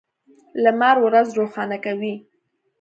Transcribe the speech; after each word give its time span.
لمر 0.63 0.95
ورځ 1.05 1.27
روښانه 1.39 1.77
کوي. 1.85 2.15